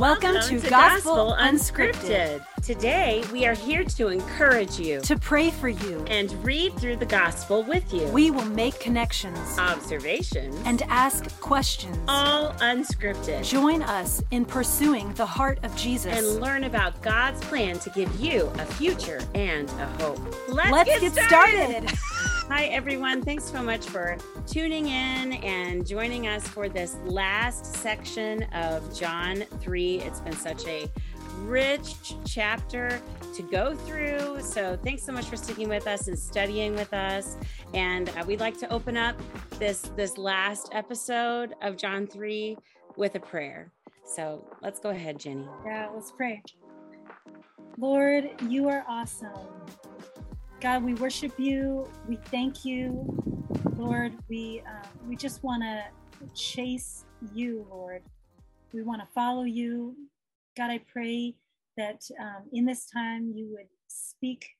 [0.00, 2.42] Welcome, to, Gospel Unscripted.
[2.62, 7.04] Today, we are here to encourage you To pray for you, and read through the
[7.04, 8.06] gospel with you.
[8.06, 11.98] we will make connections Observations, and ask questions.
[12.08, 16.16] all unscripted, Join us in pursuing the heart of Jesus.
[16.16, 20.18] and learn about God's plan to give you a future and a hope.
[20.48, 21.90] Let's, Let's get started.
[22.50, 23.22] Hi, everyone.
[23.22, 29.44] Thanks so much for tuning in and joining us for this last section of John
[29.60, 30.00] 3.
[30.00, 30.90] It's been such a
[31.42, 31.94] rich
[32.26, 33.00] chapter
[33.36, 34.40] to go through.
[34.40, 37.36] So, thanks so much for sticking with us and studying with us.
[37.72, 39.14] And uh, we'd like to open up
[39.60, 42.58] this this last episode of John 3
[42.96, 43.70] with a prayer.
[44.04, 45.46] So, let's go ahead, Jenny.
[45.64, 46.42] Yeah, let's pray.
[47.78, 49.38] Lord, you are awesome.
[50.60, 51.88] God, we worship you.
[52.06, 53.06] We thank you,
[53.78, 54.12] Lord.
[54.28, 55.84] We uh, we just want to
[56.34, 58.02] chase you, Lord.
[58.74, 59.96] We want to follow you.
[60.58, 61.34] God, I pray
[61.78, 64.50] that um, in this time you would speak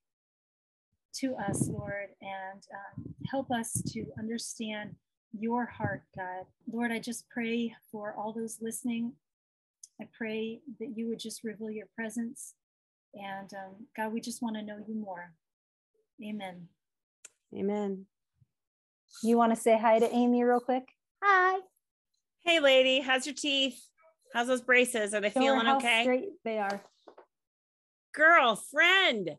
[1.16, 4.94] to us, Lord, and um, help us to understand
[5.38, 6.46] your heart, God.
[6.72, 9.12] Lord, I just pray for all those listening.
[10.00, 12.54] I pray that you would just reveal your presence.
[13.12, 15.34] And um, God, we just want to know you more.
[16.22, 16.68] Amen.
[17.56, 18.06] Amen.
[19.22, 20.84] You want to say hi to Amy real quick?
[21.22, 21.58] Hi.
[22.44, 23.80] Hey, lady, how's your teeth?
[24.32, 25.14] How's those braces?
[25.14, 26.02] Are they Show her feeling how okay?
[26.02, 26.82] Straight they are.
[28.14, 29.30] Girlfriend.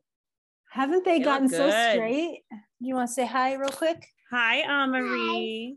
[0.72, 2.42] Haven't they They gotten so straight?
[2.80, 4.08] You want to say hi real quick?
[4.32, 5.76] Hi, Amarie.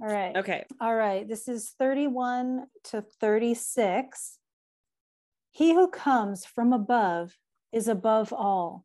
[0.00, 0.36] All right.
[0.36, 0.64] Okay.
[0.80, 1.26] All right.
[1.26, 4.38] This is 31 to 36.
[5.50, 7.36] He who comes from above
[7.72, 8.84] is above all.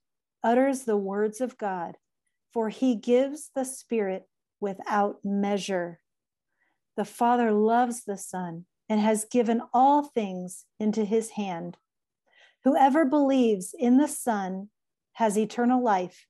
[0.43, 1.97] utters the words of God,
[2.53, 4.27] for he gives the Spirit
[4.59, 5.99] without measure.
[6.97, 11.77] The Father loves the Son and has given all things into his hand.
[12.63, 14.69] Whoever believes in the Son
[15.13, 16.27] has eternal life.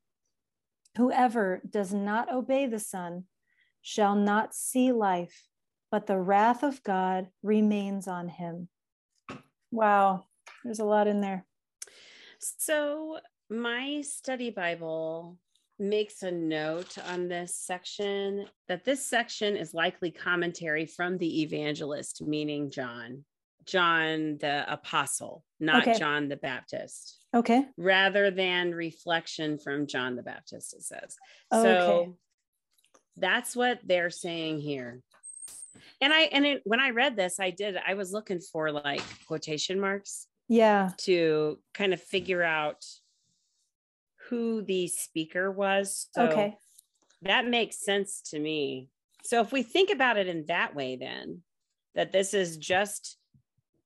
[0.97, 3.25] Whoever does not obey the Son
[3.81, 5.47] shall not see life,
[5.89, 8.69] but the wrath of God remains on him.
[9.71, 10.25] Wow,
[10.63, 11.45] there's a lot in there.
[12.41, 13.19] So,
[13.49, 15.37] my study Bible
[15.77, 22.21] makes a note on this section that this section is likely commentary from the evangelist,
[22.21, 23.25] meaning John,
[23.65, 25.97] John the apostle, not Okay.
[25.97, 27.17] John the Baptist.
[27.33, 27.65] Okay.
[27.77, 31.15] rather than reflection from John the Baptist, it says.
[31.51, 32.11] Oh, So okay.
[33.17, 35.01] that's what they're saying here.
[36.01, 39.01] And I and it, when I read this, I did, I was looking for like
[39.27, 40.89] quotation marks Yeah.
[40.99, 42.85] to kind of figure out
[44.29, 46.09] who the speaker was.
[46.13, 46.57] So okay.
[47.21, 48.89] that makes sense to me.
[49.23, 51.41] So if we think about it in that way, then
[51.95, 53.17] that this is just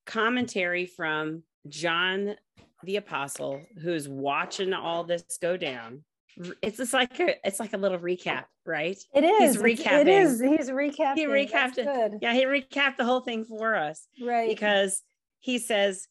[0.07, 2.35] commentary from John
[2.83, 6.03] the apostle who's watching all this go down.
[6.63, 8.97] It's just like a it's like a little recap, right?
[9.13, 9.53] It is.
[9.53, 10.07] He's recapping.
[10.07, 10.39] is.
[10.39, 11.15] He's recapping.
[11.15, 12.19] He recapped it.
[12.23, 14.49] Yeah, he recapped the whole thing for us Right.
[14.49, 15.03] because
[15.39, 16.07] he says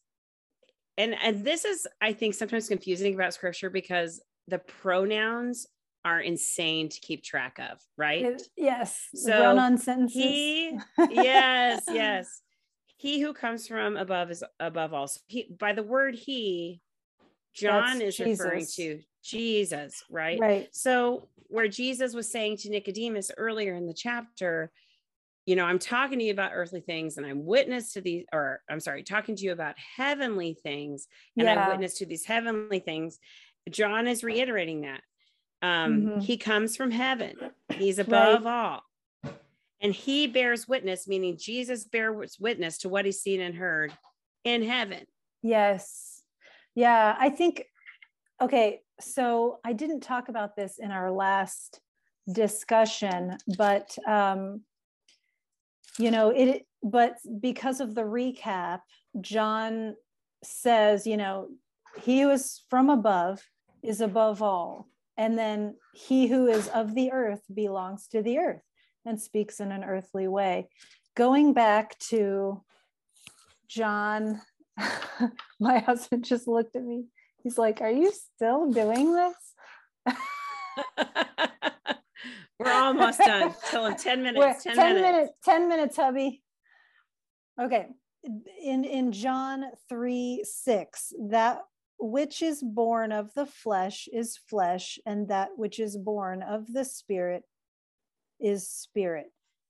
[0.97, 5.67] and and this is I think sometimes confusing about scripture because the pronouns
[6.03, 8.39] are insane to keep track of, right?
[8.55, 9.07] Yes.
[9.15, 10.21] So on sentences.
[10.21, 10.77] he
[11.09, 12.41] yes yes
[12.97, 16.81] he who comes from above is above all so he by the word he
[17.53, 20.69] john That's is referring to jesus right Right.
[20.71, 24.71] so where jesus was saying to nicodemus earlier in the chapter
[25.45, 28.61] you know i'm talking to you about earthly things and i'm witness to these or
[28.69, 31.07] i'm sorry talking to you about heavenly things
[31.37, 33.19] and i'm witness to these heavenly things
[33.69, 35.01] john is reiterating that
[35.61, 36.23] um Mhm.
[36.23, 37.35] he comes from heaven
[37.73, 38.81] he's above all
[39.81, 43.93] and he bears witness meaning jesus bears witness to what he's seen and heard
[44.43, 45.05] in heaven
[45.43, 46.23] Yes.
[46.73, 47.15] Yeah.
[47.19, 47.65] I think,
[48.41, 48.81] okay.
[48.99, 51.79] So I didn't talk about this in our last
[52.31, 54.61] discussion, but, um,
[55.97, 58.79] you know, it, but because of the recap,
[59.21, 59.95] John
[60.43, 61.49] says, you know,
[62.01, 63.41] he who is from above
[63.83, 64.87] is above all.
[65.17, 68.61] And then he who is of the earth belongs to the earth
[69.05, 70.67] and speaks in an earthly way.
[71.15, 72.61] Going back to
[73.69, 74.41] John,
[75.59, 77.05] my husband just looked at me.
[77.43, 80.15] He's like, Are you still doing this?
[82.59, 83.53] We're almost done.
[83.69, 84.63] Till in 10 minutes.
[84.63, 85.11] 10, 10 minutes.
[85.11, 85.33] minutes.
[85.43, 86.41] 10 minutes, hubby.
[87.61, 87.87] Okay.
[88.61, 91.59] In in John 3 6, that
[91.99, 96.83] which is born of the flesh is flesh, and that which is born of the
[96.83, 97.43] spirit
[98.39, 99.27] is spirit.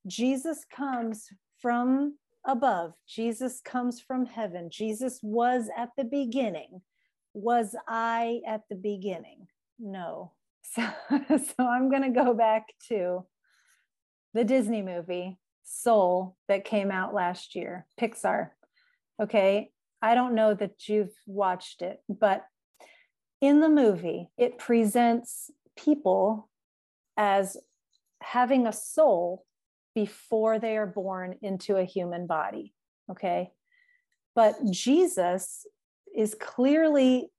[0.08, 1.28] Jesus comes
[1.62, 2.94] from above.
[3.08, 4.70] Jesus comes from heaven.
[4.72, 6.82] Jesus was at the beginning.
[7.34, 9.48] Was I at the beginning?
[9.80, 10.32] No.
[10.74, 10.88] So,
[11.38, 13.26] so I'm going to go back to
[14.34, 18.50] the Disney movie Soul that came out last year, Pixar.
[19.22, 19.72] Okay.
[20.02, 22.46] I don't know that you've watched it, but
[23.42, 26.50] in the movie, it presents people
[27.18, 27.58] as
[28.22, 29.46] having a soul
[29.96, 32.74] before they are born into a human body.
[33.10, 33.52] Okay.
[34.36, 35.66] But Jesus
[36.16, 37.32] is clearly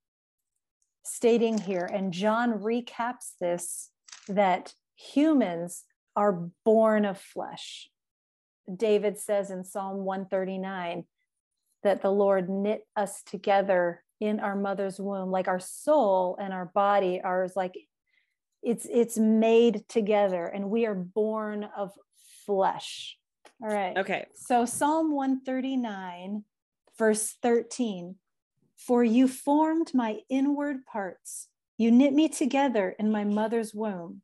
[1.07, 3.89] stating here, and John recaps this
[4.27, 5.83] that humans
[6.15, 7.89] are born of flesh.
[8.73, 11.05] David says in Psalm 139
[11.83, 16.65] that the Lord knit us together in our mother's womb, like our soul and our
[16.65, 17.75] body are like
[18.63, 21.91] it's it's made together and we are born of
[22.45, 23.17] flesh.
[23.61, 23.97] All right.
[23.97, 24.25] Okay.
[24.35, 26.43] So Psalm 139,
[26.97, 28.15] verse 13
[28.77, 31.47] For you formed my inward parts,
[31.77, 34.21] you knit me together in my mother's womb.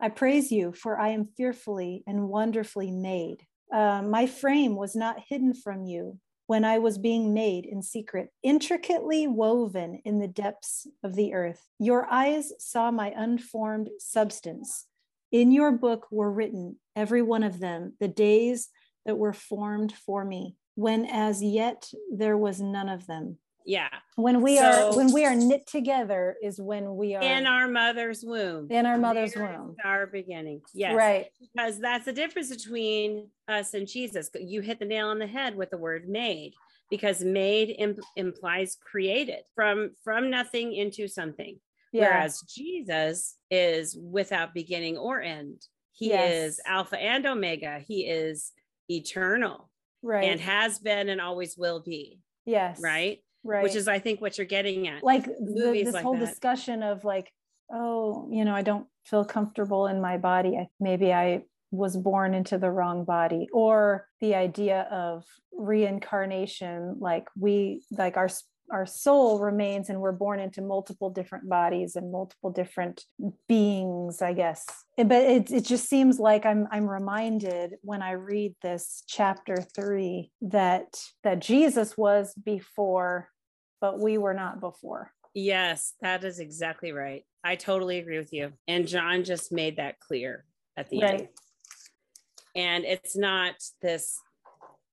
[0.00, 3.46] I praise you, for I am fearfully and wonderfully made.
[3.72, 8.30] Uh, my frame was not hidden from you when I was being made in secret,
[8.42, 11.68] intricately woven in the depths of the earth.
[11.78, 14.86] Your eyes saw my unformed substance.
[15.30, 18.68] In your book were written, every one of them, the days
[19.06, 23.38] that were formed for me, when as yet there was none of them.
[23.64, 23.88] Yeah.
[24.16, 27.68] When we so, are when we are knit together is when we are in our
[27.68, 28.68] mother's womb.
[28.70, 29.76] In our mother's there womb.
[29.84, 30.62] Our beginning.
[30.74, 30.94] Yes.
[30.94, 31.26] Right.
[31.40, 34.30] Because that's the difference between us and Jesus.
[34.34, 36.54] You hit the nail on the head with the word made
[36.90, 41.58] because made imp- implies created from from nothing into something.
[41.92, 42.02] Yeah.
[42.02, 45.62] Whereas Jesus is without beginning or end.
[45.92, 46.32] He yes.
[46.32, 47.80] is Alpha and Omega.
[47.86, 48.52] He is
[48.88, 49.70] eternal.
[50.02, 50.24] Right.
[50.24, 52.20] And has been and always will be.
[52.44, 52.80] Yes.
[52.82, 53.18] Right.
[53.44, 53.62] Right.
[53.62, 55.02] Which is, I think, what you're getting at.
[55.02, 56.26] Like the, this like whole that.
[56.26, 57.32] discussion of like,
[57.72, 60.68] oh, you know, I don't feel comfortable in my body.
[60.78, 67.82] Maybe I was born into the wrong body or the idea of reincarnation like we
[67.90, 68.28] like our
[68.72, 73.04] our soul remains and we're born into multiple different bodies and multiple different
[73.48, 74.66] beings i guess.
[74.98, 79.56] Eh, but it, it just seems like i'm i'm reminded when i read this chapter
[79.76, 83.28] 3 that that jesus was before
[83.80, 85.12] but we were not before.
[85.34, 87.24] Yes that is exactly right.
[87.44, 88.52] I totally agree with you.
[88.66, 90.44] And john just made that clear
[90.76, 91.20] at the right.
[91.20, 91.28] end
[92.54, 94.18] and it's not this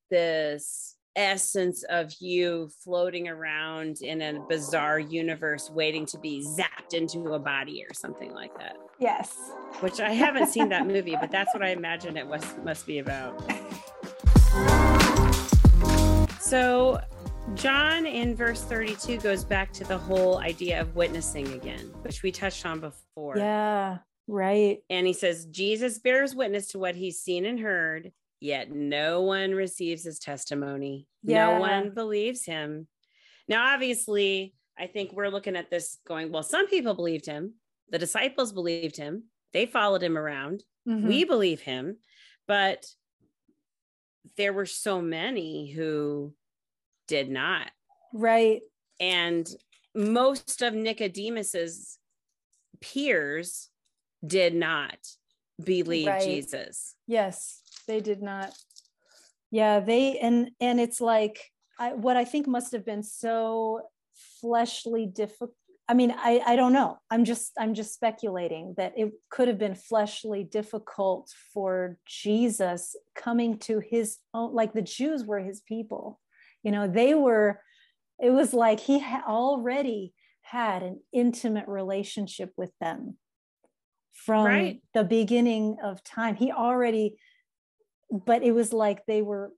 [0.10, 7.34] this essence of you floating around in a bizarre universe waiting to be zapped into
[7.34, 8.78] a body or something like that.
[9.00, 9.36] Yes.
[9.80, 13.00] Which I haven't seen that movie, but that's what I imagine it was must be
[13.00, 13.42] about.
[16.40, 17.00] So
[17.56, 22.32] John in verse 32 goes back to the whole idea of witnessing again, which we
[22.32, 23.38] touched on before.
[23.38, 24.80] Yeah, right.
[24.90, 29.52] And he says, Jesus bears witness to what he's seen and heard, yet no one
[29.52, 31.08] receives his testimony.
[31.24, 31.54] Yeah.
[31.54, 32.88] No one believes him.
[33.48, 37.56] Now, obviously, I think we're looking at this going, well, some people believed him.
[37.90, 39.24] The disciples believed him.
[39.54, 40.64] They followed him around.
[40.88, 41.08] Mm-hmm.
[41.08, 41.98] We believe him.
[42.48, 42.86] But
[44.38, 46.34] there were so many who
[47.08, 47.72] did not.
[48.14, 48.62] Right.
[49.00, 49.48] And
[49.96, 51.98] most of Nicodemus's
[52.80, 53.70] peers
[54.26, 54.98] did not
[55.64, 56.22] believe right.
[56.22, 56.96] Jesus.
[57.08, 58.54] Yes they did not.
[59.52, 61.42] Yeah they and and it's like
[61.80, 63.82] I, what i think must have been so
[64.40, 65.56] fleshly difficult
[65.88, 67.00] i mean i i don't know.
[67.10, 73.58] I'm just i'm just speculating that it could have been fleshly difficult for jesus coming
[73.60, 76.20] to his own like the jews were his people.
[76.64, 77.60] You know they were
[78.20, 83.18] it was like he had already had an intimate relationship with them
[84.14, 84.82] from right.
[84.94, 86.36] the beginning of time.
[86.36, 87.18] He already
[88.12, 89.52] but it was like they were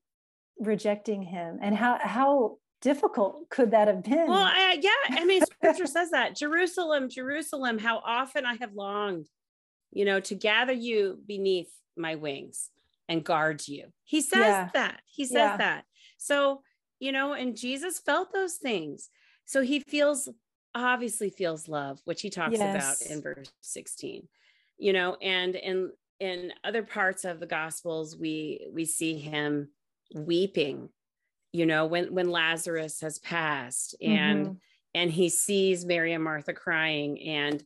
[0.60, 5.44] rejecting him and how how difficult could that have been well I, yeah i mean
[5.46, 9.28] scripture says that jerusalem jerusalem how often i have longed
[9.92, 12.70] you know to gather you beneath my wings
[13.08, 14.70] and guard you he says yeah.
[14.74, 15.58] that he says yeah.
[15.58, 15.86] that
[16.18, 16.62] so
[17.02, 19.10] you know, and Jesus felt those things.
[19.46, 20.30] So he feels
[20.74, 23.02] obviously feels love, which he talks Yes.
[23.02, 24.30] about in verse 16.
[24.78, 29.70] You know, and in in other parts of the gospels we we see him
[30.14, 30.88] weeping,
[31.52, 34.58] you know, when when Lazarus has passed and Mhm.
[34.94, 37.64] and he sees Mary and Martha crying and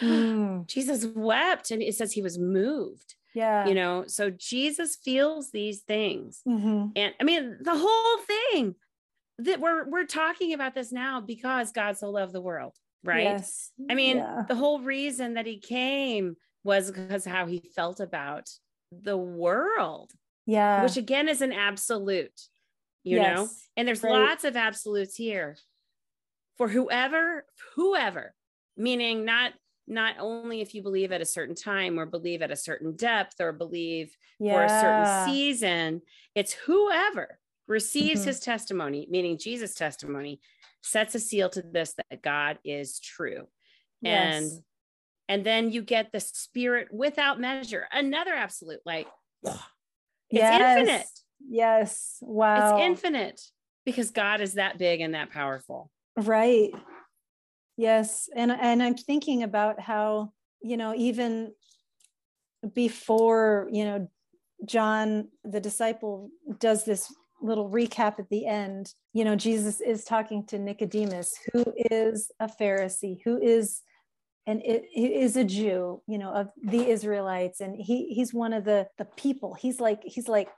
[0.00, 3.64] Mm, Jesus wept and it says he was moved, yeah.
[3.68, 4.04] you know.
[4.08, 6.42] So Jesus feels these things.
[6.48, 6.90] Mhm.
[6.96, 8.74] And I mean, the whole thing
[9.38, 12.74] that we're we're talking about this now because God so loved the world,
[13.04, 13.22] right?
[13.22, 13.70] Yes.
[13.88, 14.42] I mean, Yeah.
[14.48, 18.50] the whole reason that he came was because how he felt about
[18.90, 20.12] the world,
[20.46, 20.82] Yeah.
[20.82, 22.40] which again is an absolute,
[23.04, 23.48] you know.
[23.76, 24.12] And there's Right.
[24.12, 25.56] lots of absolutes here
[26.56, 28.34] for whoever, whoever,
[28.76, 29.54] meaning not
[29.86, 33.38] not only if you believe at a certain time or believe at a certain depth
[33.38, 36.00] or believe for a certain season.
[36.34, 38.24] It's whoever receives Mhm.
[38.24, 40.40] his testimony, meaning Jesus' testimony,
[40.82, 43.48] sets a seal to this that God is true.
[44.00, 44.52] Yes.
[44.52, 44.64] and
[45.28, 49.06] then you get the spirit without measure, another absolute, like
[49.44, 49.60] it's
[50.30, 50.78] Yes.
[50.78, 51.06] infinite.
[51.48, 52.18] Yes.
[52.20, 52.76] Wow.
[52.76, 53.40] It's infinite
[53.84, 55.90] because God is that big and that powerful.
[56.16, 56.70] Right.
[57.76, 58.28] Yes.
[58.34, 61.52] And and I'm thinking about how, you know, even
[62.74, 64.08] before, you know,
[64.64, 67.12] John the disciple does this
[67.42, 72.46] little recap at the end, you know, Jesus is talking to Nicodemus, who is a
[72.46, 73.82] Pharisee, who is
[74.46, 78.52] and it, he is a Jew, you know, of the Israelites, and he he's one
[78.52, 79.54] of the the people.
[79.54, 80.48] He's like he's like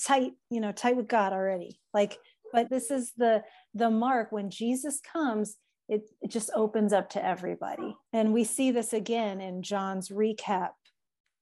[0.00, 1.80] tight, you know, tight with God already.
[1.92, 2.18] Like,
[2.52, 3.42] but this is the
[3.74, 5.56] the mark when Jesus comes.
[5.86, 10.70] It, it just opens up to everybody, and we see this again in John's recap,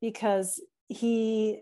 [0.00, 1.60] because he,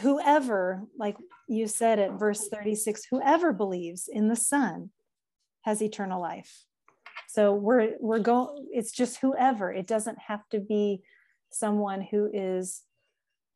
[0.00, 1.16] whoever, like
[1.48, 4.90] you said at verse thirty six, whoever believes in the Son,
[5.62, 6.64] has eternal life
[7.34, 11.02] so we're we're going it's just whoever it doesn't have to be
[11.50, 12.82] someone who is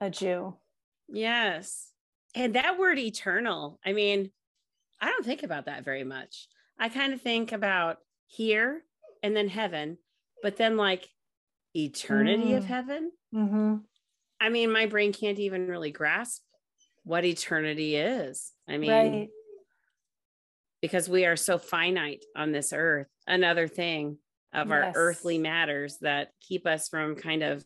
[0.00, 0.56] a jew
[1.08, 1.92] Yes.
[2.34, 4.30] And that word eternal, I mean,
[5.00, 6.48] I don't think about that very much.
[6.78, 8.82] I kind of think about here
[9.22, 9.98] and then heaven,
[10.42, 11.08] but then like
[11.74, 12.66] eternity of Mm.
[12.66, 13.12] heaven.
[13.32, 13.76] mm-hmm.
[14.40, 16.42] I mean, my brain can't even really grasp
[17.04, 18.52] what eternity is.
[18.68, 19.28] I mean, right
[20.86, 24.18] because we are so finite on this earth, another thing
[24.54, 27.64] of our earthly matters that keep us from kind of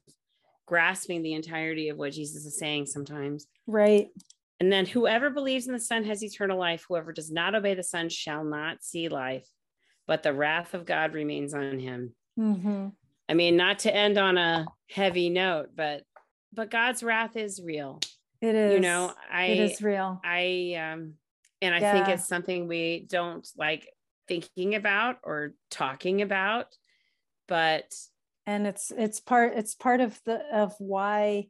[0.67, 3.47] grasping the entirety of what Jesus is saying sometimes.
[3.67, 4.09] right
[4.59, 6.87] And then whoever believes in the Son has eternal life.
[6.89, 9.47] Whoever does not obey the Son shall not see life,
[10.07, 12.15] but the wrath of God remains on him.
[12.39, 12.89] mm-hmm.
[13.29, 16.05] I mean, not to end on a heavy note, but
[16.55, 18.01] but God's wrath is real.
[18.41, 21.15] it is You know, I it is real I um
[21.63, 23.89] and I think it's something we don't like
[24.29, 26.77] thinking about or talking about,
[27.49, 27.93] but
[28.47, 31.47] and it's it's part it's part of the of why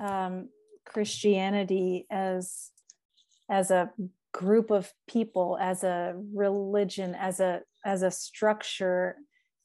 [0.00, 0.48] um
[0.86, 2.70] christianity as
[3.50, 3.90] as a
[4.32, 9.16] group of people as a religion as a as a structure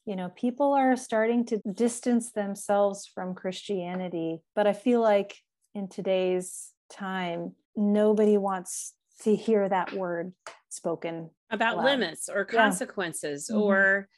[0.06, 4.38] you know people are starting to distance themselves from christianity.
[4.54, 5.36] But i feel like
[5.74, 10.32] in today's time nobody wants to hear that word
[10.70, 11.84] spoken about Wow.
[11.84, 12.58] limits or Yeah.
[12.58, 13.60] consequences Mhm.
[13.60, 14.08] or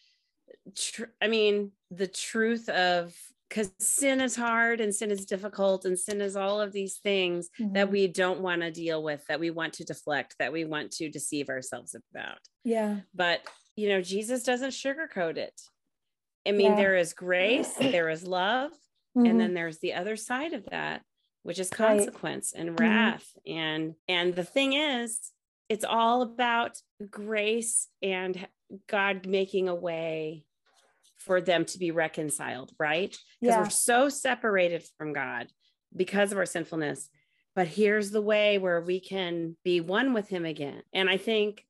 [0.76, 3.14] tr- i mean the truth of
[3.48, 7.50] because sin is hard and sin is difficult and sin is all of these things
[7.58, 7.90] that Mhm.
[7.90, 11.08] we don't want to deal with that we want to deflect that we want to
[11.10, 13.40] deceive ourselves about yeah but
[13.76, 15.60] you know jesus doesn't sugarcoat it
[16.46, 16.76] i mean Yeah.
[16.76, 18.72] there is grace there is love
[19.16, 19.30] Mhm.
[19.30, 21.02] and then there's the other side of that
[21.42, 21.76] which is Right.
[21.76, 22.80] consequence and Mhm.
[22.80, 23.36] wrath.
[23.46, 25.32] And and the thing is
[25.68, 26.80] it's all about
[27.10, 28.48] grace and
[28.86, 30.44] god making a way
[31.16, 33.16] for them to be reconciled right?
[33.40, 33.62] Because yeah.
[33.62, 35.48] we're so separated from god
[35.94, 37.10] because of our sinfulness.
[37.54, 40.82] But here's the way where we can be one with him again.
[40.92, 41.66] And i think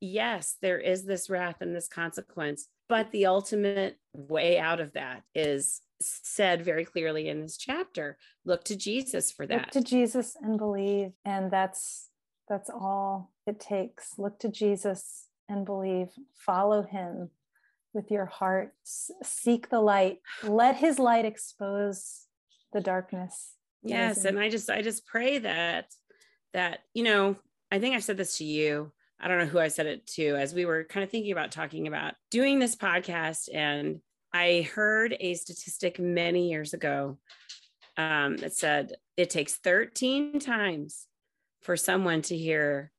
[0.00, 5.22] yes there is this wrath and this consequence but the ultimate way out of that
[5.34, 9.72] is said very clearly in this chapter look to jesus for look that.
[9.72, 12.08] To jesus and believe and that's
[12.48, 14.18] that's all it takes.
[14.18, 16.08] Look to jesus and believe.
[16.34, 17.30] Follow him
[17.92, 18.72] with your heart.
[18.84, 20.18] Seek the light.
[20.42, 22.26] Let his light expose
[22.72, 23.52] the darkness
[23.84, 25.86] yes and i just i just pray that
[26.52, 27.36] that you know
[27.70, 28.92] i think i've said this to you.
[29.20, 31.52] I don't know who i said it to as we were kind of thinking about
[31.52, 34.00] talking about doing this podcast and
[34.36, 37.18] i heard a statistic many years ago
[37.96, 41.06] um, that said it takes 13 times
[41.62, 42.92] for someone to hear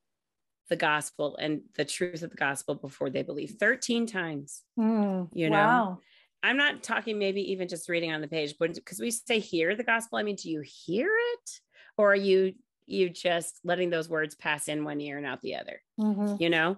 [0.68, 5.50] the gospel and the truth of the gospel before they believe 13 times Mm, you
[5.50, 5.98] know wow.
[6.42, 9.74] i'm not talking maybe even just reading on the page but because we say hear
[9.74, 11.50] the gospel i mean do you hear it
[11.96, 12.54] or are you
[12.86, 16.40] you just letting those words pass in one ear and out the other Mhm.
[16.40, 16.76] you know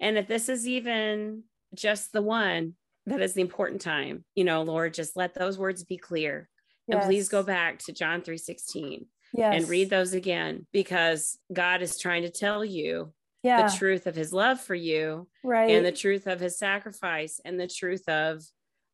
[0.00, 1.44] and if this is even
[1.74, 2.74] just the one
[3.06, 6.48] that is the important time you know lord just let those words be clear
[6.88, 9.54] and please go back to john 3 16 yes.
[9.54, 14.16] and read those again because god is trying to tell you yeah, the truth of
[14.16, 15.70] his love for you right.
[15.70, 18.42] and the truth of his sacrifice and the truth of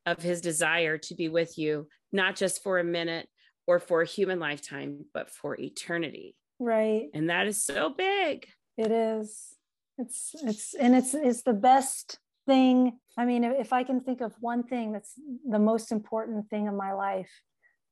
[0.05, 3.29] of his desire to be with you not just for a minute
[3.67, 7.07] or for a human lifetime but for eternity right.
[7.15, 9.55] and that is so big It is.
[9.99, 12.99] It's it's and it's it's the best thing.
[13.17, 15.15] I mean, if I can think of one thing that's
[15.49, 17.31] the most important thing of my life,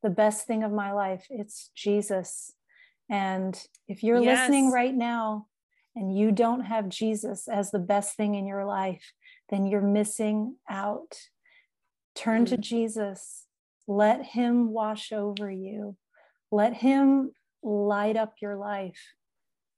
[0.03, 2.53] the best thing of my life, it's Jesus.
[3.11, 5.47] And if you're listening right now
[5.97, 9.13] and you don't have Jesus as the best thing in your life,
[9.49, 11.17] then you're missing out.
[12.15, 12.61] Turn to mm.
[12.61, 13.47] Jesus.
[13.87, 15.97] Let him wash over you.
[16.53, 19.01] Let him light up your life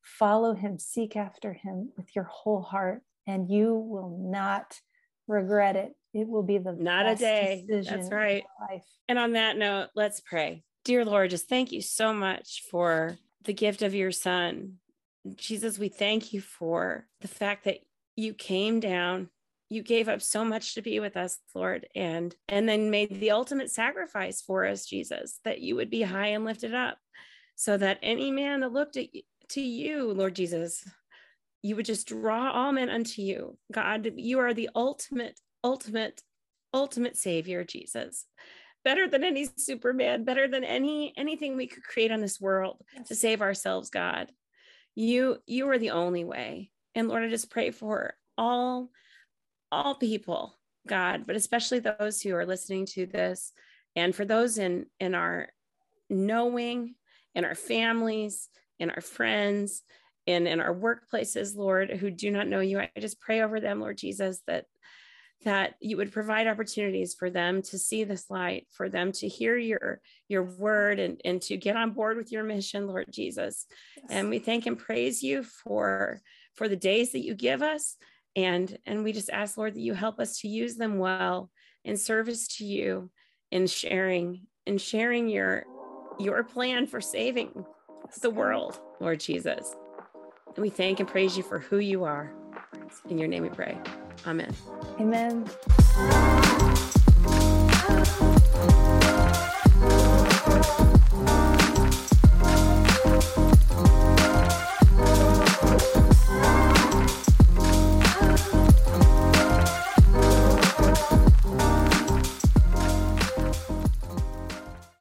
[0.03, 4.79] follow him, seek after him with your whole heart, and you will not
[5.29, 5.93] regret it.
[6.15, 7.65] It will be the Not a day.
[7.69, 8.45] That's right.
[8.71, 8.85] Life.
[9.09, 13.53] and on that note let's pray dear lord just thank you so much for the
[13.53, 14.75] gift of your son
[15.37, 17.79] jesus we thank you for the fact that
[18.17, 19.29] you came down
[19.69, 23.31] you gave up so much to be with us lord and and then made the
[23.31, 26.99] ultimate sacrifice for us jesus that you would be high and lifted up
[27.55, 29.07] so that any man that looked at
[29.49, 30.85] to you lord jesus
[31.63, 33.57] you would just draw all men unto you.
[33.73, 36.23] God you are the ultimate ultimate
[36.75, 38.27] ultimate savior jesus.
[38.85, 43.15] Better than any superman better than any anything we could create on this world to
[43.15, 44.31] save ourselves god.
[44.95, 46.71] You you are the only way.
[46.95, 48.91] And lord i just pray for all
[49.71, 53.53] all people god but especially those who are listening to this
[53.95, 55.49] and for those in in our
[56.11, 56.95] knowing
[57.35, 59.83] in our families in our friends
[60.27, 62.79] and in our workplaces lord who do not know you.
[62.79, 64.67] I just pray over them lord jesus that
[65.45, 69.57] that you would provide opportunities for them to see this light for them to hear
[69.57, 73.67] your your word and, and to get on board with your mission lord jesus.
[74.09, 76.21] And we thank and praise you for
[76.55, 77.97] for the days that you give us.
[78.37, 81.51] And and we just ask lord that you help us to use them well
[81.85, 83.11] in service to you
[83.51, 85.65] in sharing in sharing your
[86.19, 87.65] your plan for saving
[88.21, 89.75] the world lord jesus
[90.57, 92.33] we thank and praise you for who you are.
[93.09, 93.77] In your name we pray.
[94.27, 94.55] Amen.
[95.01, 95.49] Amen.